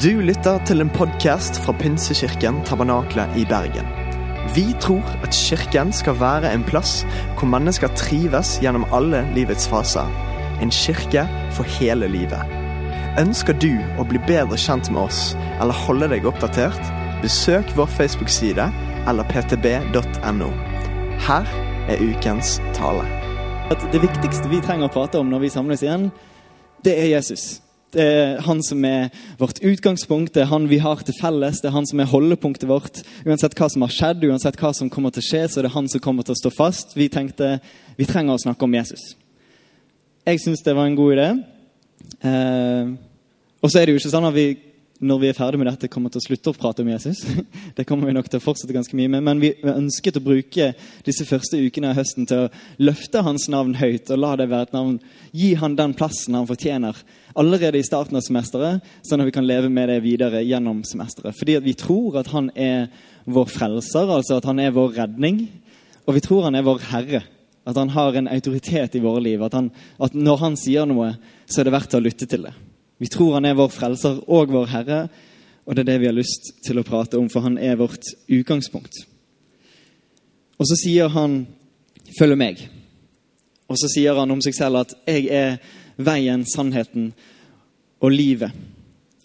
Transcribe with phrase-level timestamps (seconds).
[0.00, 3.84] Du lytter til en podkast fra Pinsekirken Tabernakle i Bergen.
[4.54, 7.02] Vi tror at kirken skal være en plass
[7.36, 10.08] hvor mennesker trives gjennom alle livets faser.
[10.64, 12.54] En kirke for hele livet.
[13.20, 16.80] Ønsker du å bli bedre kjent med oss eller holde deg oppdatert?
[17.20, 18.70] Besøk vår Facebook-side
[19.10, 20.48] eller ptb.no.
[21.26, 21.52] Her
[21.92, 23.04] er ukens tale.
[23.92, 26.08] Det viktigste vi trenger å prate om når vi samles igjen,
[26.80, 27.60] det er Jesus.
[27.92, 31.68] Det er han som er vårt utgangspunkt, det er han vi har til felles, det
[31.68, 33.02] er han som er holdepunktet vårt.
[33.26, 35.74] Uansett hva som har skjedd, uansett hva som kommer til å skje, så er det
[35.74, 36.96] han som kommer til å stå fast.
[36.96, 37.58] Vi tenkte
[37.98, 39.12] vi trenger å snakke om Jesus.
[40.24, 41.28] Jeg syns det var en god idé.
[42.24, 42.92] Eh,
[43.62, 44.46] og så er det jo ikke sånn at vi
[45.02, 47.24] når vi er ferdig med dette, kommer til å slutte å prate om Jesus.
[47.76, 50.68] Det kommer vi nok til å fortsette ganske mye med, Men vi ønsket å bruke
[51.06, 54.68] disse første ukene av høsten til å løfte hans navn høyt og la det være
[54.70, 54.96] et navn.
[55.34, 57.02] Gi han den plassen han fortjener
[57.34, 61.36] allerede i starten av semesteret, sånn at vi kan leve med det videre gjennom semesteret.
[61.38, 62.90] Fordi vi tror at han er
[63.24, 65.46] vår frelser, altså at han er vår redning.
[66.06, 67.22] Og vi tror han er vår herre.
[67.66, 69.42] At han har en autoritet i våre liv.
[69.42, 69.70] At, han,
[70.02, 71.14] at når han sier noe,
[71.46, 72.54] så er det verdt å lytte til det.
[73.02, 74.98] Vi tror han er vår frelser og vår herre,
[75.66, 78.06] og det er det vi har lyst til å prate om, for han er vårt
[78.30, 79.00] utgangspunkt.
[80.54, 81.46] Og så sier han
[82.18, 82.68] 'følg meg'.
[83.68, 85.58] Og så sier han om seg selv at 'jeg er
[85.98, 87.12] veien, sannheten
[88.00, 88.52] og livet'.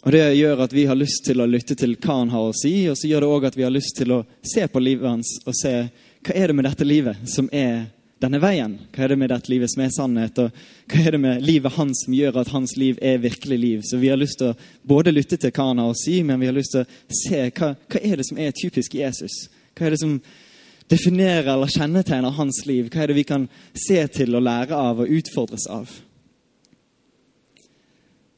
[0.02, 2.54] Og Det gjør at vi har lyst til å lytte til hva han har å
[2.54, 5.10] si, og så gjør det òg at vi har lyst til å se på livet
[5.10, 5.90] hans og se
[6.24, 7.92] hva er det med dette livet som er
[8.24, 8.78] denne veien?
[8.94, 10.40] Hva er det med dette livet som er sannhet?
[10.42, 13.86] Og hva er det med livet hans som gjør at hans liv er virkelig liv?
[13.86, 16.42] Så vi har lyst til å både lytte til hva han har å si, men
[16.42, 19.46] vi har lyst til å se hva, hva er det som er typisk Jesus?
[19.78, 20.18] Hva er det som
[20.90, 22.90] definerer eller kjennetegner hans liv?
[22.90, 25.92] Hva er det vi kan se til og lære av og utfordres av?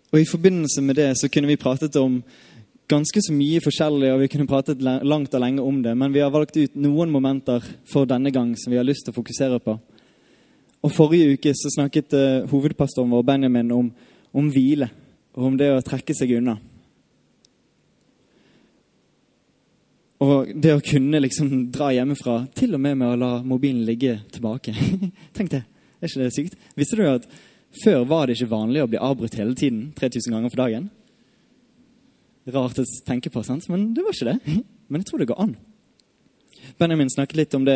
[0.10, 2.24] Og I forbindelse med det så kunne vi pratet om
[2.90, 5.94] ganske så mye forskjellig, og vi kunne pratet langt og lenge om det.
[5.98, 9.14] Men vi har valgt ut noen momenter for denne gang som vi har lyst til
[9.14, 9.78] å fokusere på.
[10.80, 13.92] Og Forrige uke så snakket uh, hovedpastoren vår Benjamin om,
[14.32, 14.90] om hvile
[15.36, 16.58] og om det å trekke seg unna.
[20.20, 24.18] Og det å kunne liksom dra hjemmefra, til og med med å la mobilen ligge
[24.34, 24.74] tilbake.
[25.38, 25.64] Tenk det.
[26.00, 26.58] Er ikke det sykt?
[26.80, 27.28] Visste du at
[27.84, 29.92] før var det ikke vanlig å bli avbrutt hele tiden?
[29.96, 30.90] 3000 ganger for dagen?
[32.54, 33.68] Rart å tenke på, sant?
[33.72, 34.64] men det var ikke det.
[34.90, 35.52] Men jeg tror det går an.
[36.82, 37.76] Benjamin snakket litt om det,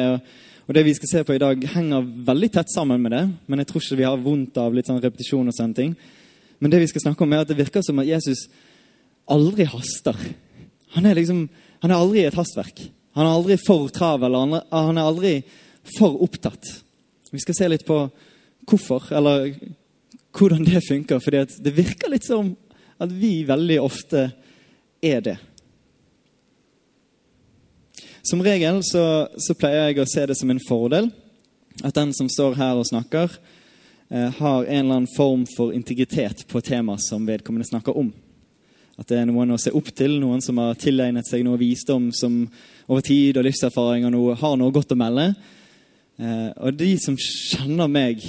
[0.65, 3.21] og det vi skal se på i dag, henger veldig tett sammen med det.
[3.45, 5.91] Men jeg tror ikke vi har vondt av litt sånn repetisjon og sånne ting.
[6.57, 8.47] Men det vi skal snakke om er at det virker som at Jesus
[9.29, 10.17] aldri haster.
[10.97, 11.45] Han er liksom,
[11.83, 12.81] han er aldri et hastverk.
[13.13, 14.39] Han er aldri for travel.
[14.39, 15.33] Han er aldri
[15.97, 16.65] for opptatt.
[17.33, 17.97] Vi skal se litt på
[18.69, 19.51] hvorfor, eller
[20.33, 21.21] hvordan det funker.
[21.21, 22.53] For det virker litt som
[23.01, 24.29] at vi veldig ofte
[25.03, 25.37] er det.
[28.23, 31.09] Som regel så, så, pleier jeg å se det som en fordel
[31.83, 33.31] at den som står her og snakker,
[34.13, 38.13] eh, har en eller annen form for integritet på temaet som vedkommende snakker om.
[38.95, 42.11] At det er noen å se opp til, noen som har tilegnet seg noe visdom
[42.13, 42.43] som
[42.87, 45.31] over tid og livserfaring og noe, har noe godt å melde.
[46.21, 48.21] Eh, og de som kjenner meg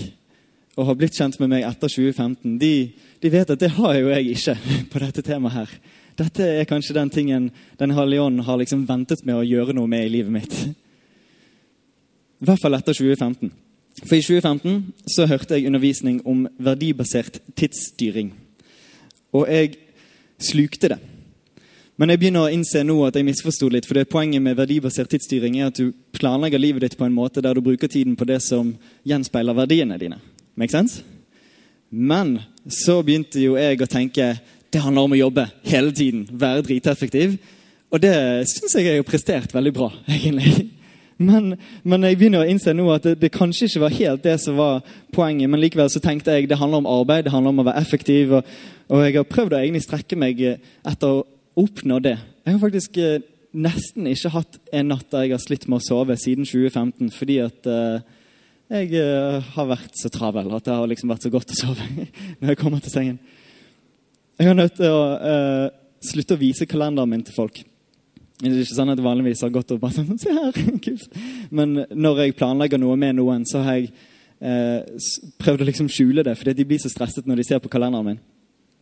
[0.74, 2.74] og har blitt kjent med meg etter 2015, de,
[3.22, 4.56] de vet at det har jo jeg ikke
[4.90, 5.76] på dette temaet her.
[6.18, 9.90] Dette er kanskje den tingen Den hellige ånd har liksom ventet med å gjøre noe
[9.90, 10.54] med i livet mitt.
[12.42, 13.50] I hvert fall etter 2015.
[14.04, 18.32] For i 2015 så hørte jeg undervisning om verdibasert tidsstyring.
[19.34, 19.76] Og jeg
[20.38, 20.98] slukte det.
[21.96, 23.86] Men jeg begynner å innse nå at jeg misforsto litt.
[23.86, 27.40] for det Poenget med verdibasert tidsstyring er at du planlegger livet ditt på en måte
[27.40, 28.74] der du bruker tiden på det som
[29.06, 30.18] gjenspeiler verdiene dine.
[30.56, 31.02] Make sense?
[31.90, 34.32] Men så begynte jo jeg å tenke
[34.74, 37.36] det handler om å jobbe hele tiden, være driteffektiv.
[37.94, 38.14] Og det
[38.50, 40.70] syns jeg jeg har prestert veldig bra, egentlig.
[41.14, 41.52] Men,
[41.86, 44.56] men, jeg begynner å innse nå at det, det, kanskje ikke var helt det som
[44.58, 44.80] var
[45.14, 45.50] poenget.
[45.50, 48.34] Men likevel så tenkte jeg det handler om arbeid, det handler om å være effektiv.
[48.40, 48.56] Og,
[48.90, 51.22] og jeg har prøvd å egentlig strekke meg etter å
[51.62, 52.16] oppnå det.
[52.42, 53.22] Jeg har faktisk eh,
[53.54, 57.36] nesten ikke hatt en natt der jeg har slitt med å sove siden 2015 fordi
[57.44, 58.02] at uh,
[58.74, 58.98] jeg
[59.54, 61.86] har vært så travel at det har liksom vært så godt å sove
[62.40, 63.20] når jeg kommer til sengen.
[64.34, 65.68] Jeg er nødt til å uh,
[66.02, 67.60] slutte å vise kalenderen min til folk.
[68.40, 71.04] Det er ikke sånn at det vanligvis har gått og bare sånn, se her, kult.
[71.54, 73.92] Men når jeg planlegger noe med noen, så har jeg
[74.42, 74.82] uh,
[75.38, 78.10] prøvd å liksom skjule det, fordi de blir så stresset når de ser på kalenderen
[78.10, 78.18] min.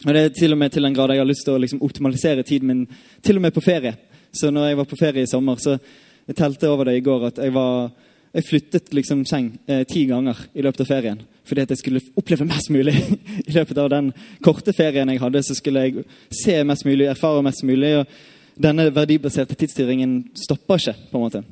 [0.07, 1.85] Og det er til og med til en grad jeg har lyst til å liksom
[1.85, 2.87] optimalisere tiden min,
[3.23, 3.93] til og med på ferie.
[4.33, 7.29] Så når jeg var på ferie i sommer, så jeg telte over det i går
[7.29, 7.93] at jeg var
[8.33, 11.19] Jeg flyttet liksom seng eh, ti ganger i løpet av ferien.
[11.45, 12.95] Fordi at jeg skulle oppleve mest mulig.
[13.49, 14.13] I løpet av den
[14.45, 16.05] korte ferien jeg hadde, så skulle jeg
[16.43, 17.97] se mest mulig, erfare mest mulig.
[17.99, 20.97] og Denne verdibaserte tidsstyringen stopper ikke.
[21.11, 21.45] på en måte.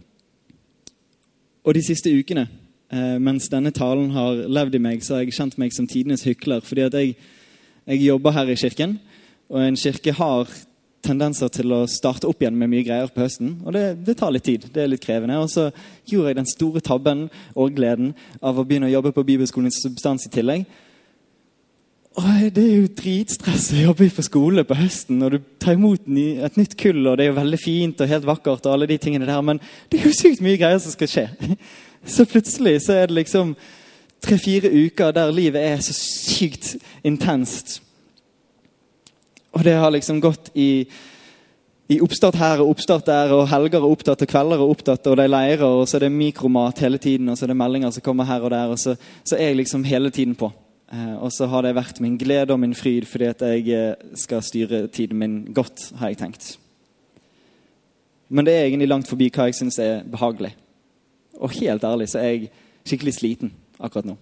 [1.65, 2.49] Og de siste ukene,
[2.93, 6.25] eh, mens denne talen har levd i meg, så har jeg kjent meg som tidenes
[6.25, 6.61] hykler.
[6.61, 7.17] fordi at jeg,
[7.87, 8.99] jeg jobber her i kirken,
[9.49, 10.49] og en kirke har
[11.05, 13.55] tendenser til å starte opp igjen med mye greier på høsten.
[13.65, 14.69] Og det, det, tar litt tid.
[14.73, 15.39] Det er litt krevende.
[15.41, 15.71] Og så
[16.09, 18.13] gjorde jeg den store tabben og gleden
[18.43, 20.69] av å begynne å jobbe på Bibelskolens substans i tillegg.
[22.19, 26.09] Og Det er jo dritstress å jobbe på skole på høsten, og du tar imot
[26.11, 28.99] et nytt kull, og det er jo veldig fint og helt vakkert, og alle de
[28.99, 31.29] tingene der, men det er jo sykt mye greier som skal skje.
[32.17, 33.55] Så plutselig så er det liksom
[34.25, 36.75] tre-fire uker der livet er så sykt
[37.05, 37.79] intenst
[39.51, 40.87] og det har liksom gått i,
[41.91, 45.19] i oppstart her og oppstart der, og helger er opptatt, og kvelder er opptatt, og
[45.19, 47.95] det er leirer, og så er det mikromat hele tiden, og så er det meldinger
[47.95, 48.95] som kommer her og der, og så,
[49.25, 50.53] så er jeg liksom hele tiden på.
[50.93, 54.17] Eh, og så har det vært min glede og min fryd fordi at jeg eh,
[54.19, 56.57] skal styre tiden min godt, har jeg tenkt.
[58.31, 60.55] Men det er egentlig langt forbi hva jeg syns er behagelig.
[61.43, 62.51] Og helt ærlig så er jeg
[62.87, 64.19] skikkelig sliten akkurat nå.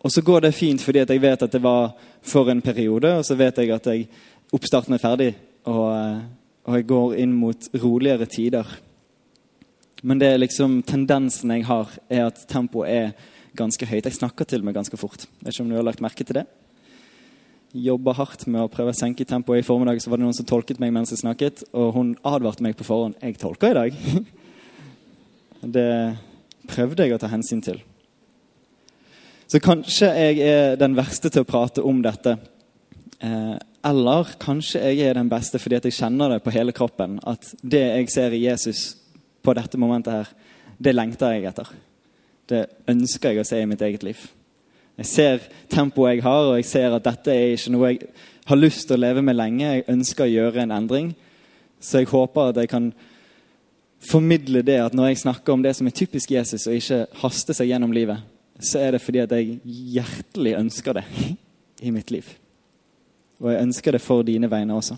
[0.00, 1.92] Og så går det fint fordi jeg vet at det var
[2.22, 4.06] for en periode, og så vet jeg at jeg,
[4.52, 5.34] oppstarten er ferdig,
[5.68, 6.22] og, eh,
[6.64, 8.64] og jeg går inn mot roligere tider.
[10.02, 13.12] Men det er liksom tendensen jeg har, er at tempoet er
[13.56, 14.06] ganske høyt.
[14.06, 15.26] Jeg snakker til meg ganske fort.
[15.42, 16.46] Vet ikke om du har lagt merke til det?
[17.76, 19.60] Jobba hardt med å prøve å senke tempoet.
[19.60, 22.64] I formiddag så var det noen som tolket meg mens jeg snakket, og hun advarte
[22.64, 23.18] meg på forhånd.
[23.20, 24.00] Jeg tolker i dag.
[25.76, 25.90] Det
[26.70, 27.82] prøvde jeg å ta hensyn til.
[29.50, 32.36] Så kanskje jeg er den verste til å prate om dette.
[33.18, 33.56] Eh,
[33.90, 37.16] eller kanskje jeg er den beste fordi at jeg kjenner det på hele kroppen.
[37.26, 38.94] At det jeg ser i Jesus
[39.42, 40.30] på dette momentet her,
[40.78, 41.74] det lengter jeg etter.
[42.46, 42.62] Det
[42.94, 44.22] ønsker jeg å se i mitt eget liv.
[45.00, 48.02] Jeg ser tempoet jeg har, og jeg ser at dette er ikke noe jeg
[48.52, 49.66] har lyst til å leve med lenge.
[49.66, 51.14] Jeg ønsker å gjøre en endring.
[51.82, 52.92] Så jeg håper at jeg kan
[53.98, 57.56] formidle det at når jeg snakker om det som er typisk Jesus, og ikke haste
[57.56, 58.22] seg gjennom livet,
[58.60, 61.04] så er det fordi at jeg hjertelig ønsker det
[61.82, 62.26] i mitt liv.
[63.40, 64.96] Og jeg ønsker det for dine vegne også.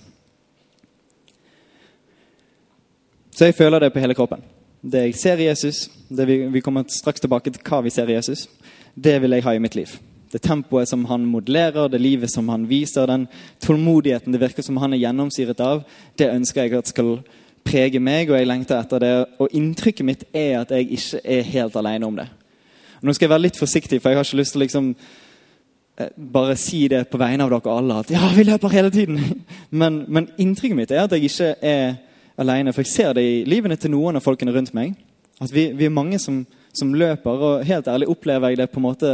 [3.32, 4.42] Så jeg føler det på hele kroppen.
[4.82, 8.16] Det jeg ser i Jesus, vi, vi, kommer straks tilbake til hva vi ser i
[8.16, 8.48] Jesus,
[8.94, 9.94] det vil jeg ha i mitt liv.
[10.32, 13.28] Det tempoet som han modellerer, det livet som han viser, den
[13.62, 15.84] tålmodigheten det virker som han er gjennomsyret av,
[16.18, 17.18] det ønsker jeg at skal
[17.62, 19.12] prege meg, og jeg lengter etter det.
[19.38, 22.26] Og inntrykket mitt er at jeg ikke er helt alene om det.
[23.02, 24.88] Nå skal jeg være litt forsiktig, for jeg har ikke lyst til å liksom
[25.98, 29.18] eh, bare si det på vegne av dere alle at ja, vi løper hele tiden.
[29.80, 31.94] Men, men inntrykket mitt er at jeg ikke er
[32.36, 32.74] alene.
[32.74, 34.92] For jeg ser det i livene til noen av folkene rundt meg.
[35.40, 36.42] At vi, vi er mange som,
[36.76, 39.12] som, løper, og helt ærlig opplever jeg det på en måte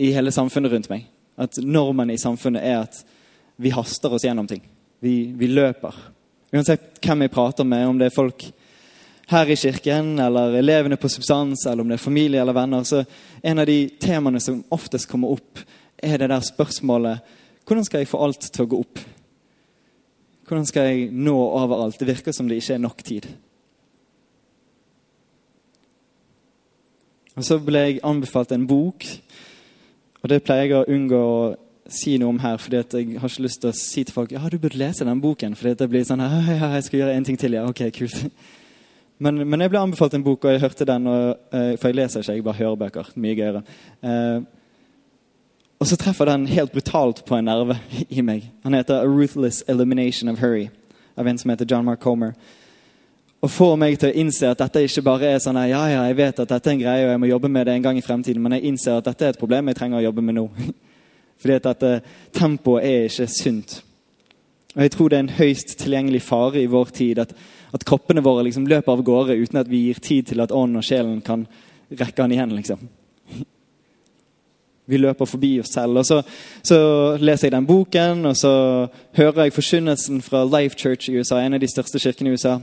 [0.00, 1.04] i hele samfunnet rundt meg.
[1.36, 3.02] At normen i samfunnet er at
[3.62, 4.64] vi haster oss gjennom ting.
[5.04, 5.94] Vi, vi løper.
[6.52, 8.48] Uansett hvem jeg prater med, om det er folk
[9.32, 13.04] her i kirken, eller elevene på substans, eller om det er familie eller venner, så
[13.42, 15.62] en av de temaene som oftest kommer opp,
[16.02, 19.00] er det der spørsmålet hvordan skal jeg få alt til å gå opp?
[20.48, 21.98] Hvordan skal jeg nå overalt?
[22.00, 23.28] Det virker som det ikke er nok tid.
[27.36, 29.06] Og Så ble jeg anbefalt en bok,
[30.22, 31.54] og det pleier jeg å unngå å
[31.88, 32.56] si noe om her.
[32.56, 35.20] fordi jeg har ikke lyst til å si til folk ja, du burde lese den
[35.20, 35.56] boken.
[35.56, 37.52] fordi det blir sånn ja, jeg skal gjøre en ting til.
[37.52, 38.24] ja, ok, kult.
[39.22, 41.06] Men, men, jeg ble anbefalt en bok, og jeg hørte den.
[41.06, 43.12] Og, uh, for jeg leser ikke, jeg bare hører bøker.
[43.14, 43.62] Mye gøyere.
[44.02, 44.40] Eh,
[45.82, 47.76] og så treffer den helt brutalt på en nerve
[48.08, 48.50] i meg.
[48.62, 50.70] Han heter 'A Ruthless Elimination of Hurry'
[51.16, 52.32] av en som heter John Mark Comer.
[53.42, 56.16] Og får meg til å innse at dette ikke bare er sånn ja, ja, jeg
[56.16, 58.04] vet at dette er en greie og jeg må jobbe med det en gang i
[58.04, 60.48] fremtiden, men jeg innser at dette er et problem jeg trenger å jobbe med nå.
[61.42, 62.00] Fordi at dette
[62.32, 63.82] tempoet er ikke sunt.
[64.76, 67.34] Og jeg tror det er en høyst tilgjengelig fare i vår tid at
[67.72, 70.80] at kroppene våre liksom løper av gårde uten at vi gir tid til at ånden
[70.80, 71.46] og sjelen kan
[71.88, 72.56] rekke han igjen.
[72.56, 72.82] liksom.
[74.84, 75.96] Vi løper forbi oss selv.
[75.96, 76.20] og så,
[76.62, 76.78] så,
[77.16, 78.52] leser jeg den boken, og så
[79.16, 82.58] hører jeg forkynnelsen fra Life Church i USA, en av de største kirkene i USA,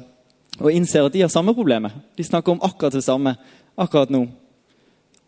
[0.60, 1.96] og innser at de har samme problemet.
[2.18, 3.38] De snakker om akkurat det samme
[3.80, 4.28] akkurat nå.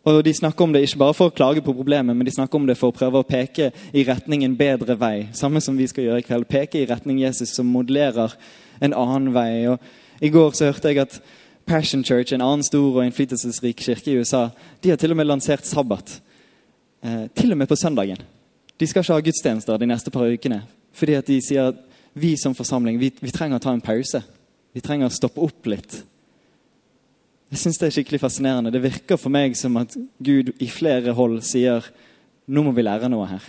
[0.03, 2.57] Og De snakker om det ikke bare for å klage på problemet, men de snakker
[2.57, 5.27] om det for å prøve å peke i retning en bedre vei.
[5.37, 6.47] Samme som vi skal gjøre i kveld.
[6.49, 8.33] Peke i retning Jesus, som modellerer
[8.81, 9.67] en annen vei.
[9.71, 9.79] Og
[10.21, 11.21] I går så hørte jeg at
[11.69, 14.49] Passion Church, en annen stor og innflytelsesrik kirke i USA,
[14.81, 16.17] de har til og med lansert sabbat.
[17.03, 18.19] Eh, til og med på søndagen.
[18.79, 20.63] De skal ikke ha gudstjenester de neste par ukene.
[20.93, 21.81] Fordi at de sier at
[22.13, 24.23] vi som forsamling vi, vi trenger å ta en pause.
[24.73, 26.01] Vi trenger å stoppe opp litt.
[27.51, 28.71] Jeg synes Det er skikkelig fascinerende.
[28.71, 31.83] Det virker for meg som at Gud i flere hold sier
[32.47, 33.43] nå må vi lære noe her.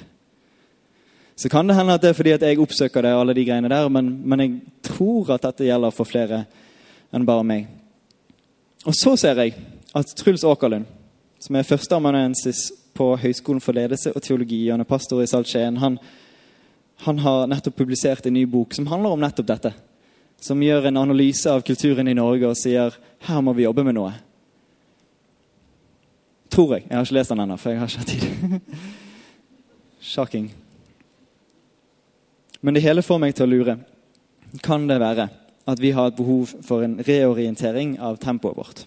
[1.42, 3.70] Så kan det hende at det er fordi at jeg oppsøker det, alle de greiene
[3.70, 4.50] der, men, men jeg
[4.86, 6.44] tror at dette gjelder for flere
[7.10, 7.64] enn bare meg.
[8.86, 9.56] Og så ser jeg
[9.90, 10.86] at Truls Åkerlund,
[11.42, 15.82] som er førsteamanuensis på Høgskolen for ledelse og teologi, og han er pastor i Saltskien,
[15.82, 15.98] han,
[17.08, 19.74] han har nettopp publisert en ny bok som handler om nettopp dette.
[20.38, 22.94] Som gjør en analyse av kulturen i Norge og sier
[23.26, 24.14] her må vi jobbe med noe.
[26.54, 26.86] Tror jeg.
[26.86, 28.76] Jeg har ikke lest den ennå, for jeg har ikke hatt tid.
[30.14, 30.52] Shocking.
[32.62, 33.76] Men det hele får meg til å lure.
[34.62, 35.26] Kan det være
[35.66, 38.84] at vi har et behov for en reorientering av tempoet vårt?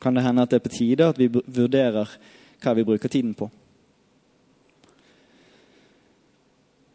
[0.00, 2.10] Kan det hende at det er på tide at vi vurderer
[2.62, 3.50] hva vi bruker tiden på?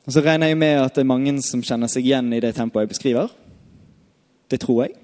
[0.01, 2.55] Og Så regner jeg med at det er mange som kjenner seg igjen i det
[2.57, 3.29] tempoet jeg beskriver.
[4.49, 4.95] Det tror jeg.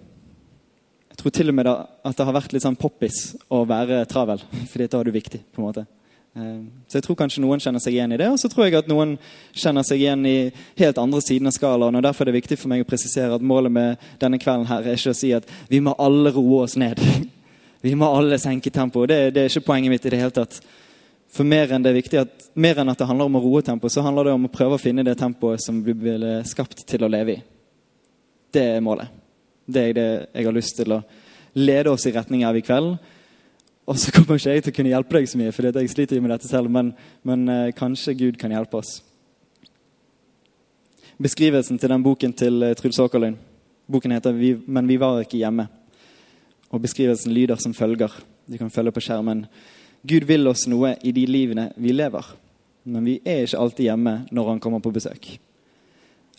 [1.12, 4.42] Jeg tror til og med at det har vært litt sånn poppis å være travel,
[4.72, 5.44] fordi da er du viktig.
[5.54, 5.86] på en måte.
[6.38, 8.78] Eh, så jeg tror kanskje noen kjenner seg igjen i det, og så tror jeg
[8.78, 9.16] at noen
[9.58, 10.36] kjenner seg igjen i
[10.78, 11.98] helt andre siden av skalaen.
[11.98, 14.86] og Derfor er det viktig for meg å presisere at målet med denne kvelden her
[14.86, 17.02] er ikke å si at vi må alle roe oss ned.
[17.78, 19.08] Vi må alle senke tempoet.
[19.08, 20.56] Det, det er ikke poenget mitt i det hele tatt.
[21.32, 23.62] For mer enn, det er viktig at, mer enn at det handler om å roe
[23.64, 26.82] tempoet, så handler det om å prøve å finne det tempoet som vi ble skapt
[26.90, 27.44] til å leve i.
[28.52, 29.14] Det er målet.
[29.64, 31.00] Det er det jeg har lyst til å
[31.54, 32.98] lede oss i retning av i kveld.
[33.88, 36.18] Og så kommer ikke jeg til å kunne hjelpe deg så mye, for jeg sliter
[36.18, 36.92] jo med dette selv, men,
[37.24, 38.98] men eh, kanskje Gud kan hjelpe oss.
[41.18, 43.40] Beskrivelsen til den boken til eh, Truls Åkerlund
[43.88, 44.34] Boken heter
[44.68, 45.68] 'Men vi var ikke hjemme'.
[46.72, 48.12] Og Beskrivelsen lyder som følger.
[48.52, 49.46] Du kan følge på skjermen.
[50.08, 52.36] Gud vil oss noe i de livene vi lever,
[52.84, 55.40] men vi er ikke alltid hjemme når han kommer på besøk.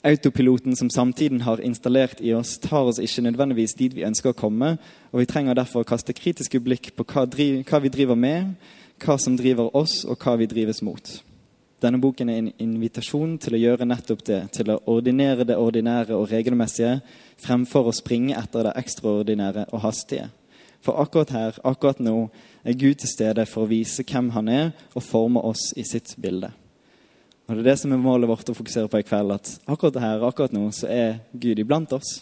[0.02, 4.36] Autopiloten som samtiden har installert i oss, tar oss ikke nødvendigvis dit vi ønsker å
[4.38, 4.76] komme,
[5.10, 8.52] og vi trenger derfor å kaste kritiske blikk på hva, driv, hva vi driver med,
[9.02, 11.16] hva som driver oss, og hva vi drives mot.
[11.82, 16.14] Denne boken er en invitasjon til å gjøre nettopp det, til å ordinere det ordinære
[16.14, 17.00] og regelmessige
[17.42, 20.28] fremfor å springe etter det ekstraordinære og hastige.
[20.82, 22.28] For akkurat her, akkurat nå,
[22.62, 26.14] er Gud til stede for å vise hvem han er, og forme oss i sitt
[26.22, 26.50] bilde.
[27.48, 29.32] Og Det er det som er målet vårt å fokusere på i kveld.
[29.32, 32.18] At akkurat her, akkurat nå så er Gud iblant oss.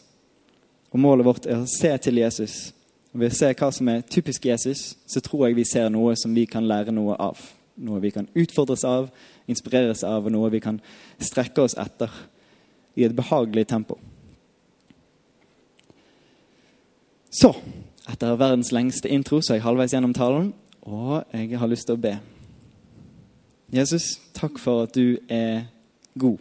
[0.94, 2.70] Og Målet vårt er å se til Jesus.
[3.10, 6.14] Og Ved å se hva som er typisk Jesus, så tror jeg vi ser noe
[6.16, 7.42] som vi kan lære noe av.
[7.76, 9.10] Noe vi kan utfordres av,
[9.50, 10.78] inspireres av, og noe vi kan
[11.18, 12.12] strekke oss etter
[12.94, 13.98] i et behagelig tempo.
[17.34, 17.50] Så,
[18.08, 20.54] etter verdens lengste intro, så er jeg halvveis gjennom talen,
[20.86, 22.14] og jeg har lyst til å be.
[23.76, 25.66] Jesus, takk for at du er
[26.16, 26.38] god.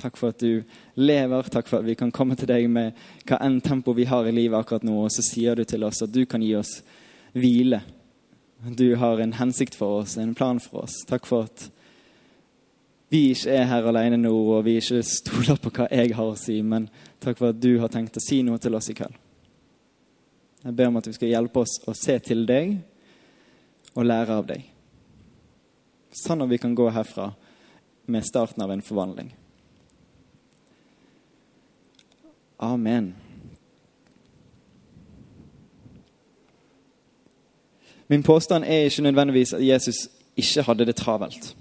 [0.00, 0.62] Takk for at du
[0.96, 1.48] lever.
[1.52, 2.96] Takk for at vi kan komme til deg med
[3.28, 4.94] hva enn tempo vi har i livet akkurat nå.
[5.04, 6.78] Og så sier du til oss at du kan gi oss
[7.36, 7.82] hvile.
[8.64, 11.02] Du har en hensikt for oss, en plan for oss.
[11.08, 11.66] Takk for at
[13.12, 16.38] vi ikke er her alene nå, og vi ikke stoler på hva jeg har å
[16.40, 16.88] si, men
[17.22, 19.20] takk for at du har tenkt å si noe til oss i kveld.
[20.64, 22.72] Jeg ber om at du skal hjelpe oss å se til deg
[23.94, 24.64] og lære av deg
[26.16, 27.30] sånn at vi kan gå herfra
[28.06, 29.34] med starten av en forvandling.
[32.62, 33.14] Amen.
[38.06, 40.06] Min påstand er ikke nødvendigvis at Jesus
[40.38, 41.54] ikke hadde det travelt.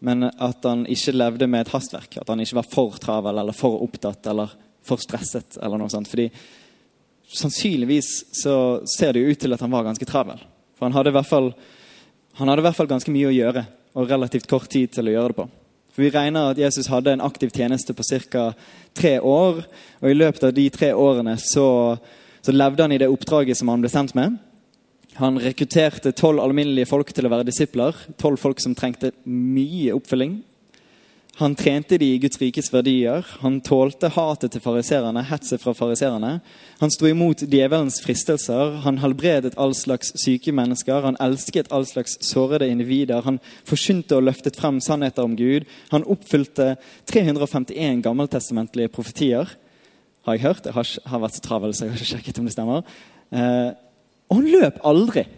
[0.00, 2.18] Men at han ikke levde med et hastverk.
[2.20, 4.52] At han ikke var for travel eller for opptatt eller
[4.86, 5.58] for stresset.
[5.62, 6.08] eller noe sånt.
[6.08, 6.30] Fordi
[7.26, 10.40] sannsynligvis så ser det jo ut til at han var ganske travel.
[10.76, 11.52] For han hadde i hvert fall
[12.36, 13.62] han hadde i hvert fall ganske mye å gjøre
[13.96, 15.46] og relativt kort tid til å gjøre det på.
[15.96, 18.52] For Vi regner at Jesus hadde en aktiv tjeneste på ca.
[18.92, 19.64] tre år.
[20.02, 21.96] Og i løpet av de tre årene så,
[22.44, 24.36] så levde han i det oppdraget som han ble sendt med.
[25.16, 27.96] Han rekrutterte tolv alminnelige folk til å være disipler.
[28.20, 30.42] Tolv folk som trengte mye oppfølging.
[31.36, 33.26] Han trente de i Guds rikes verdier.
[33.42, 36.38] Han tålte hatet til fariserene, hetset fra fariserene.
[36.80, 38.78] Han sto imot djevelens fristelser.
[38.86, 41.04] Han helbredet all slags syke mennesker.
[41.04, 43.20] Han elsket all slags sårede individer.
[43.28, 43.36] Han
[43.68, 45.68] forkynte og løftet frem sannheter om Gud.
[45.92, 46.78] Han oppfylte
[47.12, 49.52] 351 gammeltestamentlige profetier.
[50.24, 50.64] Har jeg hørt?
[50.64, 52.96] Jeg har, vært så travel, så jeg har ikke sjekket om det stemmer.
[53.28, 53.74] Eh,
[54.32, 55.28] og han løp aldri.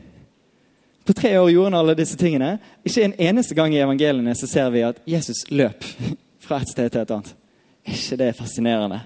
[1.08, 2.58] På tre år gjorde han alle disse tingene.
[2.84, 5.86] Ikke en eneste gang i evangeliene så ser vi at Jesus løp
[6.44, 7.30] fra et sted til et annet.
[7.88, 8.98] Er ikke det fascinerende?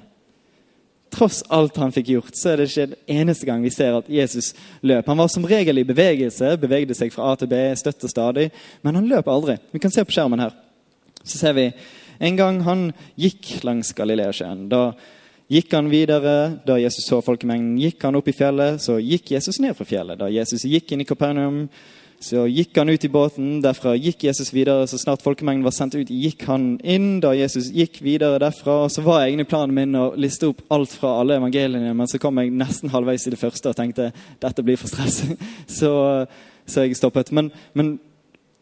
[1.14, 4.11] Tross alt han fikk gjort, så er det ikke en eneste gang vi ser at
[4.11, 4.50] Jesus
[4.82, 5.06] løp.
[5.06, 8.49] Han var som regel i bevegelse, bevegde seg fra A til B støtt og stadig,
[8.82, 9.61] men han løp aldri.
[9.71, 10.59] Vi kan se på skjermen her.
[11.23, 11.68] Så ser vi
[12.18, 14.66] en gang han gikk langs Galileasjøen.
[14.75, 14.88] Da
[15.50, 16.58] gikk han videre.
[16.66, 18.82] Da Jesus så folkemengden, gikk han opp i fjellet.
[18.82, 20.20] Så gikk Jesus ned fra fjellet.
[20.20, 21.66] Da Jesus gikk inn i Kapernaum,
[22.22, 23.56] så gikk han ut i båten.
[23.64, 24.87] Derfra gikk Jesus videre.
[24.87, 27.16] Så snart folkemengden var sendt ut, gikk han inn.
[27.22, 31.16] Da Jesus gikk videre derfra, så var egentlig planen min å liste opp alt fra
[31.20, 34.78] alle evangeliene, men så kom jeg nesten halvveis i det første og tenkte dette blir
[34.78, 35.25] for stress.
[35.82, 35.90] Så,
[36.68, 37.32] så jeg stoppet.
[37.34, 37.96] Men, men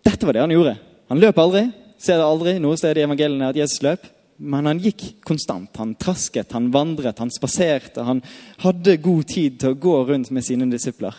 [0.06, 0.76] dette var det han gjorde.
[1.10, 1.66] Han løp aldri.
[2.00, 4.06] Ser det aldri noe sted i evangeliene at Jesus løp.
[4.40, 5.74] Men han gikk konstant.
[5.76, 8.04] Han trasket, han vandret, han spaserte.
[8.06, 8.22] Han
[8.62, 11.16] hadde god tid til å gå rundt med sine disipler.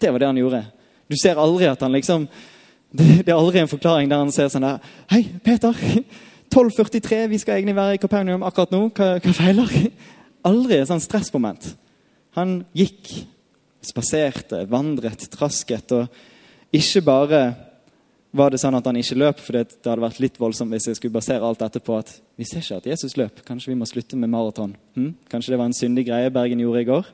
[0.00, 0.64] Det var det han gjorde.
[1.06, 2.28] Du ser aldri at han liksom
[2.94, 5.74] Det, er aldri en forklaring der han ser sånn der Hei, Peter.
[6.54, 8.84] 12.43, vi skal egentlig være i Kapernaum akkurat nå.
[8.94, 9.72] Hva, hva feiler?
[10.48, 11.72] Aldri et sånt stressmoment.
[12.38, 13.10] Han gikk,
[13.82, 15.94] spaserte, vandret, trasket.
[15.96, 17.40] Og ikke bare
[18.34, 20.98] var det sånn at han ikke løp, for det hadde vært litt voldsomt hvis jeg
[20.98, 23.44] skulle basere alt dette på at vi ser ikke at Jesus løp.
[23.46, 24.72] Kanskje vi må slutte med maraton.
[24.96, 25.12] Hm?
[25.30, 27.12] Kanskje det var en syndig greie Bergen gjorde i går.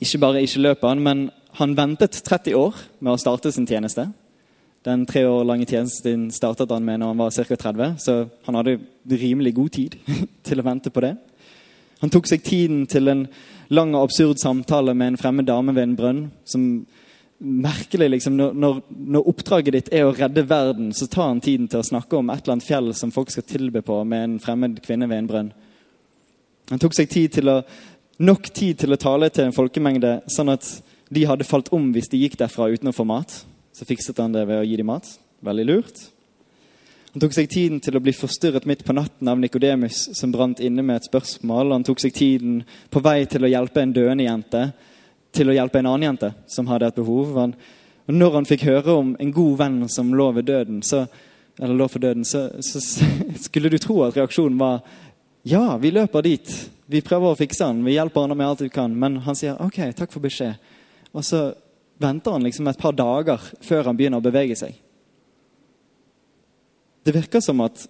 [0.00, 1.28] Ikke bare ikke løp han, men
[1.60, 4.08] han ventet 30 år med å starte sin tjeneste.
[4.86, 7.56] Den tre år lange tjenesten startet han med når han var ca.
[7.68, 8.14] 30, så
[8.46, 8.78] han hadde
[9.20, 9.98] rimelig god tid
[10.46, 11.14] til å vente på det.
[12.00, 13.26] Han tok seg tiden til en
[13.70, 16.22] lang og absurd samtale med en fremmed dame ved en brønn.
[16.44, 16.86] som
[17.40, 21.80] merkelig liksom, når, når, oppdraget ditt er å redde verden, så tar han tiden til
[21.80, 24.82] å snakke om et eller annet fjell som folk skal tilbe på med en fremmed
[24.84, 25.50] kvinne ved en brønn.
[26.70, 27.56] Han tok seg tid til å,
[28.20, 30.68] nok tid til å tale til en folkemengde, sånn at
[31.10, 33.40] de hadde falt om hvis de gikk derfra uten å få mat.
[33.74, 35.08] Så fikset han det ved å gi dem mat.
[35.46, 36.04] Veldig lurt.
[37.14, 40.60] Han tok seg tiden til å bli forstyrret midt på natten av Nikodemus, som brant
[40.62, 41.72] inne med et spørsmål.
[41.72, 42.60] Han tok seg tiden
[42.92, 44.62] på vei til å hjelpe en døende jente
[45.34, 47.36] til å hjelpe en annen jente som hadde et behov.
[47.38, 51.04] Og når han fikk høre om en god venn som lå døden, så,
[51.58, 52.82] lå for døden, så, så,
[53.46, 54.82] skulle du tro at reaksjonen var
[55.42, 56.50] ja, vi løper dit.
[56.90, 58.92] Vi prøver å fikse han, vi hjelper han med alt vi kan.
[58.92, 60.58] Men han sier OK, takk for beskjed.
[61.16, 61.46] Og så
[62.00, 64.74] venter han liksom et par dager før han begynner å bevege seg.
[67.04, 67.86] Det virker som at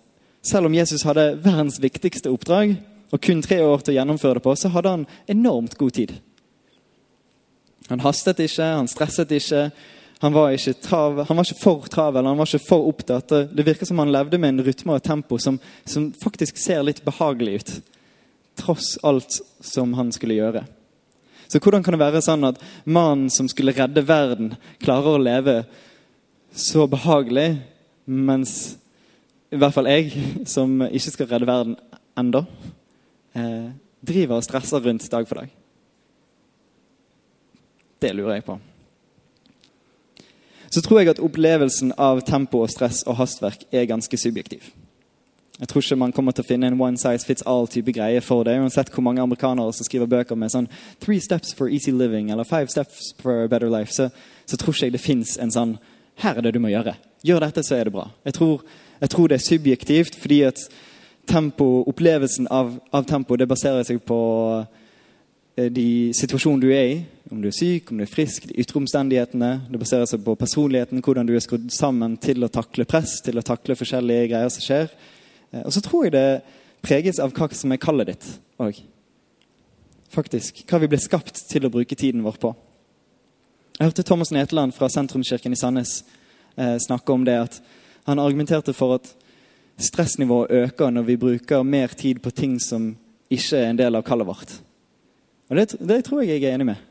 [0.46, 2.76] selv om Jesus hadde verdens viktigste oppdrag,
[3.10, 6.12] og kun tre år til å gjennomføre det på, så hadde han enormt god tid.
[7.88, 9.70] Han hastet ikke, han stresset ikke.
[10.20, 13.32] Han var ikke, trav, han var ikke for travel, han var ikke for opptatt.
[13.56, 15.56] Det virker som han levde med en rytme og tempo som,
[15.88, 17.72] som faktisk ser litt behagelig ut.
[18.60, 20.66] Tross alt som han skulle gjøre.
[21.48, 25.56] Så hvordan kan det være sånn at mannen som skulle redde verden, klarer å leve
[26.52, 27.54] så behagelig,
[28.04, 28.52] mens
[29.50, 30.12] i hvert fall jeg,
[30.54, 31.78] som ikke skal redde verden
[32.20, 32.44] enda,
[33.34, 33.72] eh,
[34.04, 35.59] driver og stresser rundt dag for dag?
[38.00, 38.58] Det lurer jeg på.
[40.70, 44.70] Så tror jeg at opplevelsen av tempo og stress og hastverk er ganske subjektiv.
[45.60, 48.46] Jeg tror ikke man kommer til å finne en one size fits all-type greie for
[48.46, 48.54] det.
[48.56, 50.70] Uansett hvor mange amerikanere som skriver bøker med sånn
[51.02, 54.08] three steps for easy living eller five steps for a better life, så,
[54.46, 55.76] så tror ikke jeg det fins en sånn
[56.22, 56.94] her er det du må gjøre.
[57.26, 58.06] Gjør dette, så er det bra.
[58.24, 58.64] Jeg tror,
[59.02, 60.64] jeg tror det er subjektivt fordi at
[61.28, 64.20] tempo, opplevelsen av, av tempo det baserer seg på
[65.60, 66.98] Eh, de situasjonen du er i,
[67.30, 69.50] om du er syk, om du er frisk, de ytre omstendighetene.
[69.70, 73.38] Det baserer seg på personligheten, hvordan du er skrudd sammen til å takle press, til
[73.38, 74.90] å takle forskjellige greier som skjer.
[75.52, 76.24] Eh, og så tror jeg det
[76.82, 78.26] preges av hva som er kallet ditt
[78.60, 78.80] òg.
[80.10, 80.64] Faktisk.
[80.66, 82.54] Hva vi ble skapt til å bruke tiden vår på.
[83.78, 86.00] Jeg hørte Thomas Neteland fra Sentrumskirken i Sandnes
[86.56, 87.60] eh, snakke om det at
[88.08, 89.12] han argumenterte for at
[89.80, 92.90] stressnivået øker når vi bruker mer tid på ting som
[93.30, 94.52] ikke er en del av kallet vårt.
[95.48, 96.89] Og det, det, tror jeg jeg er enig med.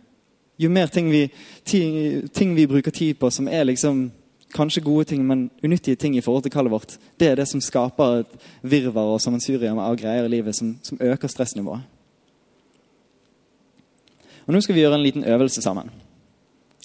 [0.60, 1.30] Jo mer ting vi,
[1.63, 4.10] ting, vi, bruker tid på som er liksom
[4.52, 7.62] kanskje gode ting, men unyttige ting i forhold til kallet vårt, det er det som
[7.63, 11.86] skaper et virvar og sammensurium av greier i livet som, som øker stressnivået.
[14.48, 15.91] Og Nå skal vi gjøre en liten øvelse sammen.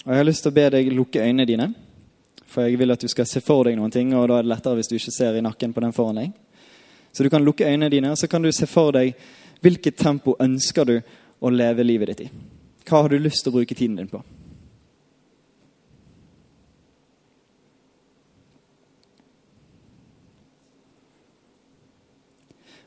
[0.05, 1.71] Og Jeg har lyst til å be deg lukke øynene dine.
[2.47, 4.53] For jeg vil at du skal se for deg noen ting, og da er det
[4.53, 6.35] lettere hvis du ikke ser i nakken på den foran deg.
[7.11, 9.17] Så du kan lukke øynene dine, og så kan du se for deg
[9.65, 10.99] hvilket tempo ønsker du
[11.41, 12.54] å leve livet ditt i?
[12.85, 14.21] Hva har du lyst til å bruke tiden din på?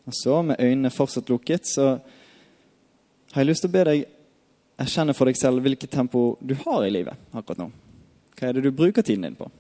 [0.08, 1.98] Og så, med øynene fortsatt lukket, så
[3.32, 4.06] har jeg lyst til å be deg
[4.80, 7.72] erkjenne for deg selv hvilket tempo du har i livet akkurat nå.
[8.38, 9.50] Hva er det du bruker tiden din på?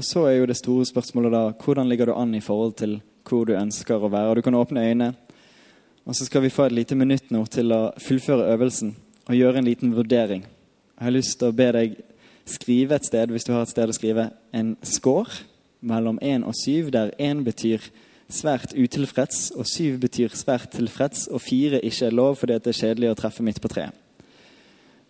[0.00, 2.94] Og så er jo det store spørsmålet da hvordan ligger du an i forhold til
[3.28, 4.38] hvor du ønsker å være.
[4.38, 5.14] Du kan åpne øynene,
[6.06, 8.94] Og så skal vi få et lite minutt nå til å fullføre øvelsen
[9.28, 10.46] og gjøre en liten vurdering.
[10.96, 11.98] Jeg har lyst til å be deg
[12.46, 15.44] skrive et sted, hvis du har et sted å skrive, en score
[15.80, 17.84] mellom 1 og 7, der 1 betyr
[18.32, 22.80] svært utilfreds, og 7 betyr svært tilfreds, og 4 ikke er lov fordi det er
[22.80, 23.92] kjedelig å treffe midt på treet.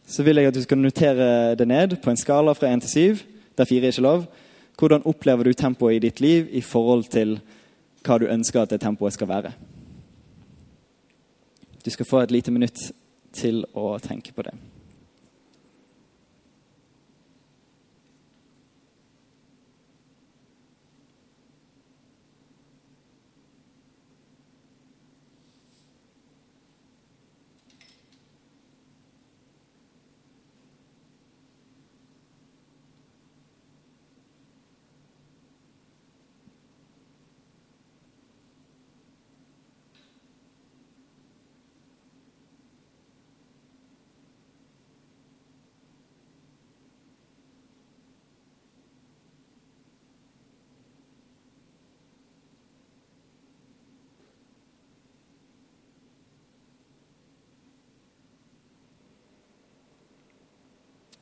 [0.07, 3.17] Så vil jeg at du skal notere det ned på en skala fra 1 til
[3.17, 3.27] 7,
[3.57, 4.31] der 4 ikke er lov.
[4.81, 7.35] Hvordan opplever du tempoet i ditt liv i forhold til
[8.01, 9.53] hva du ønsker at det tempoet skal være?
[11.85, 12.81] Du skal få et lite minutt
[13.37, 14.55] til å tenke på det.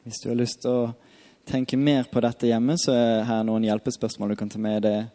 [0.09, 0.85] Hvis du har lyst til å
[1.45, 5.11] tenke mer på dette hjemme, så er her noen hjelpespørsmål du kan ta med deg.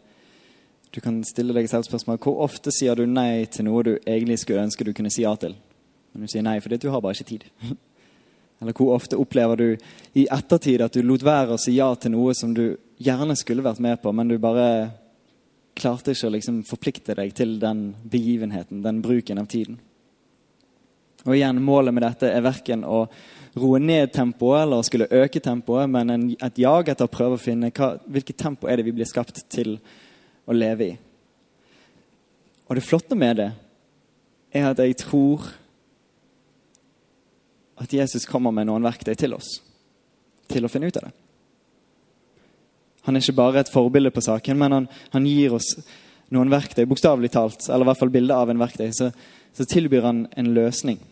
[0.94, 4.36] Du kan stille deg selv spørsmål hvor ofte sier du nei til noe du egentlig
[4.44, 5.56] skulle ønske du kunne si ja til.
[6.12, 7.48] Men du sier nei fordi du har bare ikke tid.
[8.62, 9.66] Eller hvor ofte opplever du
[10.14, 13.66] i ettertid at du lot være å si ja til noe som du gjerne skulle
[13.66, 14.68] vært med på, men du bare
[15.74, 19.82] klarte ikke å liksom forplikte deg til den begivenheten, den bruken av tiden.
[21.24, 23.08] Og igjen, Målet med dette er verken å
[23.54, 27.42] roe ned tempoet eller skulle øke tempoet, men en, et jag etter å prøve å
[27.42, 29.76] finne hva, hvilket tempo er det vi blir skapt til
[30.46, 30.94] å leve i.
[32.68, 33.50] Og det flotte med det
[34.54, 35.46] er at jeg tror
[37.80, 39.58] at Jesus kommer med noen verktøy til oss
[40.50, 41.14] til å finne ut av det.
[43.04, 45.74] Han er ikke bare et forbilde på saken, men han, han gir oss
[46.32, 49.10] noen verktøy, bokstavelig talt, eller i hvert fall bilde av en verktøy, så,
[49.52, 51.02] så tilbyr han en løsning.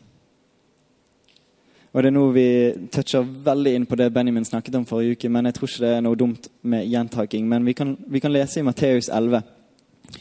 [1.93, 2.47] Og det er noe vi
[2.93, 5.91] toucher veldig inn på det Benjamin snakket om forrige uke, men jeg tror ikke det
[5.93, 7.45] er noe dumt med gjentaking.
[7.49, 9.43] Men vi kan, vi kan lese i Matteus 11,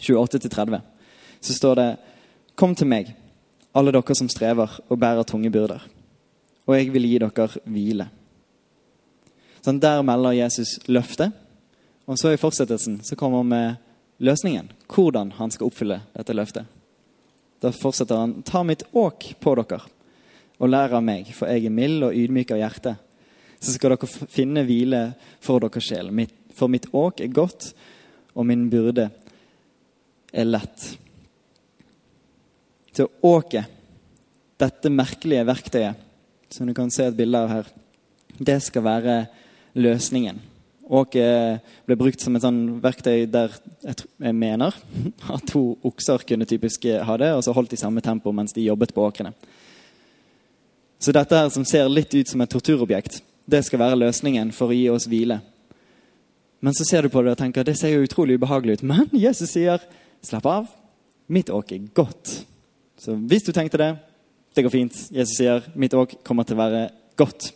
[0.03, 0.81] 28-30.
[1.39, 1.89] Så står det
[2.59, 3.13] Kom til meg,
[3.71, 5.85] alle dere som strever og bærer tunge byrder,
[6.67, 8.09] og jeg vil gi dere hvile.
[9.63, 11.31] Sånn, der melder Jesus løftet,
[12.05, 13.79] og så i fortsettelsen så kommer han med
[14.19, 14.67] løsningen.
[14.91, 16.67] Hvordan han skal oppfylle dette løftet.
[17.63, 19.79] Da fortsetter han Ta mitt åk på dere
[20.61, 22.93] og lær av meg, for jeg er mild og ydmyk av hjerte.
[23.61, 25.01] Så skal dere finne hvile
[25.41, 26.11] for deres sjel.
[26.53, 27.71] For mitt åk er godt,
[28.37, 29.09] og min byrde
[30.31, 30.85] er lett.
[32.93, 33.65] Så åket,
[34.61, 36.07] dette merkelige verktøyet
[36.53, 37.67] som du kan se et bilde av her,
[38.37, 39.15] det skal være
[39.79, 40.41] løsningen.
[40.91, 44.75] Åket ble brukt som et sånn verktøy der jeg mener
[45.35, 48.67] at to okser kunne typisk ha det, og så holdt de samme tempo mens de
[48.67, 49.31] jobbet på åkrene.
[51.01, 54.69] Så dette her som ser litt ut som et torturobjekt, det skal være løsningen for
[54.69, 55.39] å gi oss hvile.
[56.61, 58.83] Men så ser du på det og tenker det ser jo utrolig ubehagelig ut.
[58.85, 59.81] Men Jesus sier
[60.21, 60.67] slapp av.
[61.25, 62.35] Mitt åk er godt.
[63.01, 63.95] Så hvis du tenkte det,
[64.53, 64.99] det går fint.
[65.09, 66.83] Jesus sier mitt åk kommer til å være
[67.17, 67.49] godt.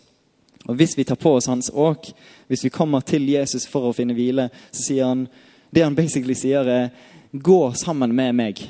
[0.65, 2.09] Og hvis vi tar på oss hans åk,
[2.49, 5.27] hvis vi kommer til Jesus for å finne hvile, så sier han
[5.69, 6.89] det han basically sier, er
[7.29, 8.65] gå sammen med meg.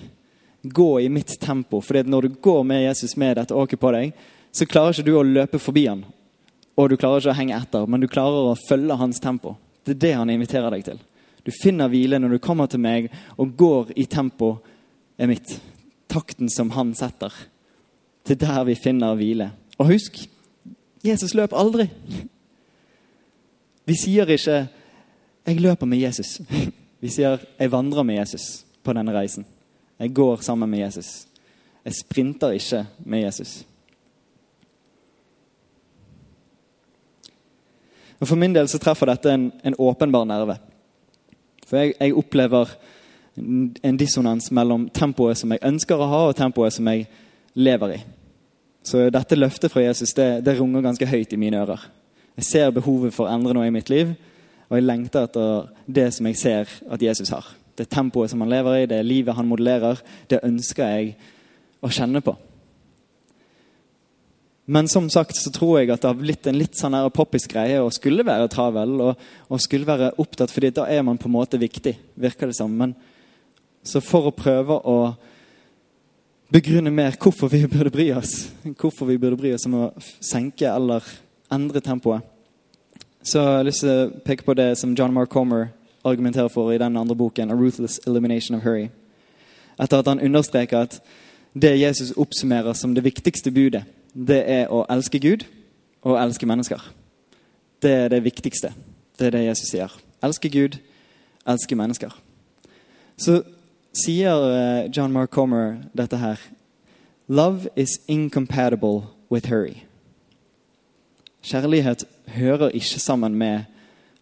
[0.65, 1.79] Gå i mitt tempo.
[1.79, 4.15] For når du går med Jesus med dette åket på deg,
[4.55, 6.05] så klarer ikke du å løpe forbi han.
[6.79, 9.57] Og du klarer ikke å henge etter, men du klarer å følge hans tempo.
[9.83, 11.01] Det er det han inviterer deg til.
[11.45, 14.55] Du finner hvile når du kommer til meg og går i tempo
[15.19, 15.57] er mitt.
[16.11, 17.33] Takten som han setter.
[18.25, 19.51] Er der vi finner hvile.
[19.77, 20.23] Og husk,
[21.05, 21.89] Jesus løp aldri.
[23.85, 24.67] Vi sier ikke
[25.45, 26.41] 'jeg løper med Jesus'.
[27.01, 29.45] Vi sier 'jeg vandrer med Jesus' på denne reisen.
[29.99, 31.27] Jeg går sammen med Jesus.
[31.85, 33.65] Jeg sprinter ikke med Jesus.
[38.19, 40.57] Og For min del så treffer dette en, en åpenbar nerve.
[41.65, 42.75] For jeg, jeg, opplever
[43.35, 47.07] en dissonans mellom tempoet som jeg ønsker å ha, og tempoet som jeg
[47.55, 47.99] lever i.
[48.85, 51.87] Så dette løftet fra Jesus det, det runger ganske høyt i mine ører.
[52.37, 54.13] Jeg ser behovet for å endre noe i mitt liv,
[54.69, 57.47] og jeg lengter etter det som jeg ser at Jesus har.
[57.75, 59.99] Det tempoet som han lever i, det livet han modellerer,
[60.31, 61.15] det ønsker jeg
[61.83, 62.35] å kjenne på.
[64.65, 67.77] Men som sagt så tror jeg at det har blitt en litt sånn poppis greie
[67.83, 71.35] å skulle være travel og, og, skulle være opptatt, fordi da er man på en
[71.35, 72.73] måte viktig, virker det som.
[72.73, 72.95] Men
[73.85, 74.97] så for å prøve å
[76.49, 78.49] begrunne mer hvorfor vi burde bry oss.
[78.65, 81.05] Hvorfor vi burde bry oss om å senke eller
[81.53, 82.25] endre tempoet.
[83.25, 85.69] Så jeg har lyst til å peke på det som John Mark Comer
[86.05, 88.89] argumenterer for i den andre boken, A Ruthless Elimination of Hurry.
[89.81, 90.99] Etter at han understreker at
[91.53, 95.43] det Jesus oppsummerer som det viktigste budet, det er å elske Gud
[96.05, 96.81] og elske mennesker.
[97.83, 98.71] Det er det viktigste.
[99.19, 99.91] Det er det Jesus sier.
[100.23, 100.79] Elske Gud,
[101.47, 102.15] elske mennesker.
[103.17, 103.41] Så
[103.95, 106.39] sier eh, John Mark Comer dette her.
[107.27, 109.83] Love is incompatible with hurry.
[111.45, 113.65] Kjærlighet hører ikke sammen med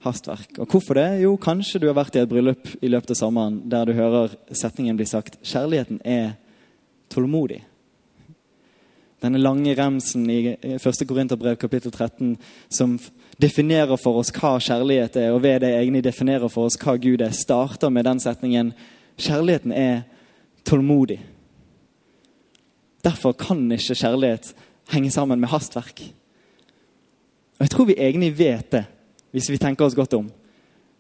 [0.04, 0.58] hastverk.
[0.60, 1.22] Og hvorfor det?
[1.24, 4.36] Jo, kanskje du har vært i et bryllup i løpet av sommeren der du hører
[4.52, 6.34] setningen bli sagt 'Kjærligheten er
[7.10, 7.64] tålmodig'.
[9.24, 11.08] Denne lange remsen i 1.
[11.08, 12.34] Korinterbrev kapittel 13
[12.68, 12.98] som
[13.40, 17.24] definerer for oss hva kjærlighet er, og ved det egentlig definerer for oss hva Gud
[17.24, 18.74] er, starter med den setningen
[19.18, 20.02] 'Kjærligheten er
[20.70, 21.20] tålmodig'.
[23.04, 24.56] Derfor kan ikke kjærlighet
[24.92, 26.02] henge sammen med hastverk.
[27.60, 28.86] Og Jeg tror vi egentlig vet det,
[29.32, 30.32] hvis vi tenker oss godt om.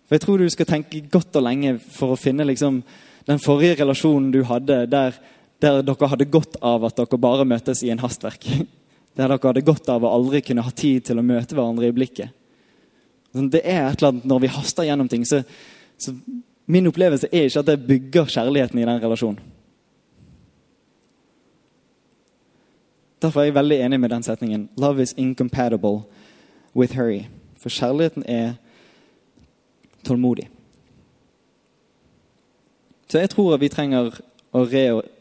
[0.07, 2.83] For Jeg tror du skal tenke godt og lenge for å finne liksom,
[3.27, 5.11] den forrige relasjonen du hadde, der,
[5.63, 8.47] der dere hadde godt av at dere bare møtes i en hastverk.
[9.13, 11.93] Der dere hadde godt av å aldri kunne ha tid til å møte hverandre i
[11.93, 12.31] blikket.
[13.29, 15.43] Sånn, det er et eller annet Når vi haster gjennom ting, så,
[16.01, 16.15] så
[16.65, 19.51] Min opplevelse er ikke at det bygger kjærligheten i den relasjonen.
[23.21, 24.65] Derfor er jeg veldig enig med den setningen.
[24.79, 26.07] Love is incompatible
[26.75, 27.27] with hurry.
[27.59, 28.55] For kjærligheten er
[30.07, 30.49] tålmodig.
[33.07, 34.17] Så jeg tror at vi trenger
[34.55, 34.65] å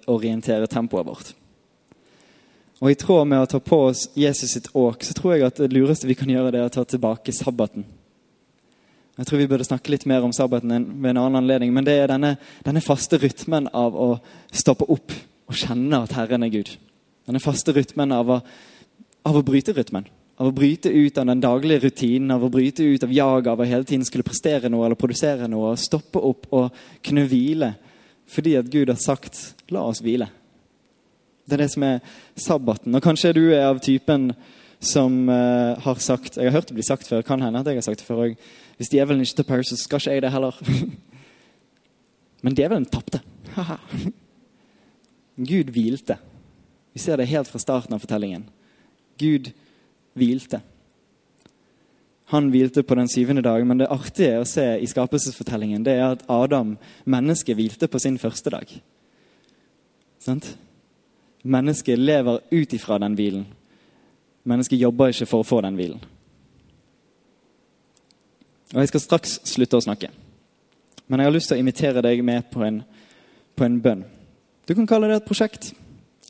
[0.07, 1.33] reorientere tempoet vårt.
[2.83, 5.61] Og I tråd med å ta på oss Jesus sitt åk, så tror jeg at
[5.63, 7.85] det lureste vi kan gjøre, det er å ta tilbake sabbaten.
[9.21, 11.71] Jeg tror vi burde snakke litt mer om sabbaten ved en annen anledning.
[11.75, 12.33] Men det er denne,
[12.65, 14.09] denne faste rytmen av å
[14.51, 15.15] stoppe opp
[15.47, 16.73] og kjenne at Herren er Gud.
[17.29, 18.41] Denne faste rytmen av å,
[19.29, 20.09] av å bryte rytmen.
[20.41, 23.61] Av å bryte ut av den daglige rutinen, av å bryte ut av jaget av
[23.61, 25.77] å hele tiden skulle prestere noe eller produsere noe.
[25.79, 27.75] Stoppe opp og kunne hvile
[28.33, 30.31] fordi at Gud har sagt 'la oss hvile'.
[31.47, 32.01] Det er det som er
[32.37, 32.95] sabbaten.
[32.95, 34.33] Og kanskje du er av typen
[34.81, 37.75] som uh, har sagt Jeg har hørt det bli sagt før, kan hende at jeg
[37.75, 38.37] har sagt det før òg.
[38.77, 40.55] Hvis djevelen ikke tar pause, så skal ikke jeg det heller.
[42.43, 43.21] Men djevelen tapte.
[45.53, 46.17] Gud hvilte.
[46.93, 48.49] Vi ser det helt fra starten av fortellingen.
[49.19, 49.53] Gud
[50.19, 50.61] hvilte.
[52.33, 56.15] Han hvilte på den syvende dag, men det artige å se i skapelsesfortellingen det er
[56.15, 58.71] at Adam, mennesket, hvilte på sin første dag.
[60.23, 60.55] Sant?
[61.43, 63.45] Mennesket lever ut ifra den hvilen.
[64.49, 66.01] Mennesket jobber ikke for å få den hvilen.
[68.73, 70.09] Og Jeg skal straks slutte å snakke.
[71.07, 72.81] Men jeg har lyst til å invitere deg med på en,
[73.59, 74.07] på en bønn.
[74.65, 75.75] Du kan kalle det et prosjekt.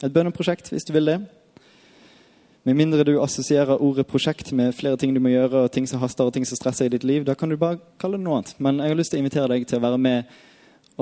[0.02, 1.20] Et bønneprosjekt, hvis du vil det.
[2.62, 5.98] Med mindre du assosierer ordet prosjekt med flere ting du må gjøre, og ting som
[5.98, 8.38] haster og ting som stresser i ditt liv, da kan du bare kalle det noe
[8.38, 8.54] annet.
[8.62, 10.36] Men jeg har lyst til å invitere deg til å være med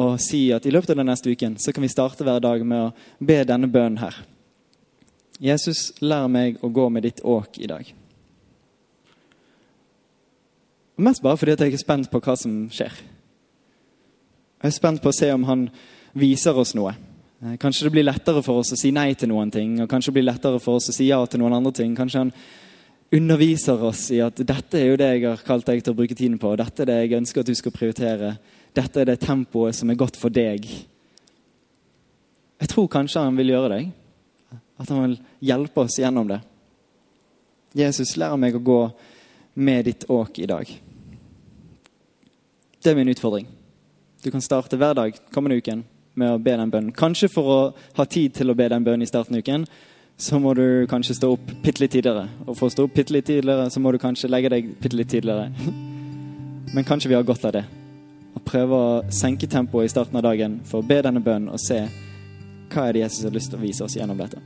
[0.00, 2.62] og si at i løpet av den neste uken så kan vi starte hver dag
[2.64, 4.22] med å be denne bønnen her.
[5.40, 7.84] Jesus, lær meg å gå med ditt åk i dag.
[11.00, 12.92] Mest bare fordi jeg er spent på hva som skjer.
[14.60, 15.68] Jeg er spent på å se om han
[16.12, 16.92] viser oss noe.
[17.42, 20.10] Eh, kanskje det blir lettere for oss å si nei til noen ting, og kanskje
[20.10, 21.94] det blir lettere for oss å si ja til noen andre ting.
[21.96, 22.32] Kanskje han
[23.16, 26.14] underviser oss i at dette er jo det jeg har kalt deg til å bruke
[26.14, 28.34] tiden på, og dette er det jeg ønsker at du skal prioritere
[28.76, 30.66] dette er det tempoet som er godt for deg.
[32.60, 33.88] Jeg tror kanskje han vil gjøre deg.
[34.80, 36.38] At han vil hjelpe oss gjennom det.
[37.76, 38.80] Jesus, lær meg å gå
[39.60, 40.70] med ditt åk i dag.
[42.80, 43.48] Det er min utfordring.
[44.22, 45.82] Du kan starte hver dag kommende uken
[46.18, 46.94] med å be den bønnen.
[46.96, 47.60] Kanskje for å
[47.96, 49.66] ha tid til å be den bønnen i starten av uken,
[50.20, 52.26] så må du kanskje stå opp bitte litt tidligere.
[52.46, 54.98] Og for å stå opp bitte litt tidligere, så må du kanskje legge deg bitte
[54.98, 55.48] litt tidligere.
[56.74, 57.64] Men kanskje vi har godt av det
[58.38, 61.58] Å prøve å senke tempoet i starten av dagen for å be denne bønnen og
[61.58, 61.80] se
[62.70, 64.38] hva er det Jesus har lyst til å vise oss gjennom dette.